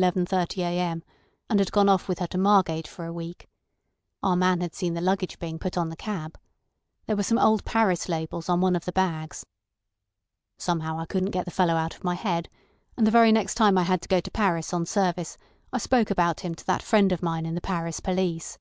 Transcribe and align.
30 0.00 0.62
a.m., 0.62 1.02
and 1.50 1.58
had 1.58 1.72
gone 1.72 1.88
off 1.88 2.06
with 2.06 2.20
her 2.20 2.28
to 2.28 2.38
Margate 2.38 2.86
for 2.86 3.04
a 3.06 3.12
week. 3.12 3.48
Our 4.22 4.36
man 4.36 4.60
had 4.60 4.72
seen 4.72 4.94
the 4.94 5.00
luggage 5.00 5.40
being 5.40 5.58
put 5.58 5.76
on 5.76 5.88
the 5.88 5.96
cab. 5.96 6.38
There 7.06 7.16
were 7.16 7.24
some 7.24 7.36
old 7.40 7.64
Paris 7.64 8.08
labels 8.08 8.48
on 8.48 8.60
one 8.60 8.76
of 8.76 8.84
the 8.84 8.92
bags. 8.92 9.44
Somehow 10.56 11.00
I 11.00 11.06
couldn't 11.06 11.32
get 11.32 11.46
the 11.46 11.50
fellow 11.50 11.74
out 11.74 11.96
of 11.96 12.04
my 12.04 12.14
head, 12.14 12.48
and 12.96 13.08
the 13.08 13.10
very 13.10 13.32
next 13.32 13.56
time 13.56 13.76
I 13.76 13.82
had 13.82 14.00
to 14.02 14.08
go 14.08 14.20
to 14.20 14.30
Paris 14.30 14.72
on 14.72 14.86
service 14.86 15.36
I 15.72 15.78
spoke 15.78 16.12
about 16.12 16.38
him 16.42 16.54
to 16.54 16.66
that 16.66 16.82
friend 16.84 17.10
of 17.10 17.20
mine 17.20 17.44
in 17.44 17.56
the 17.56 17.60
Paris 17.60 17.98
police. 17.98 18.56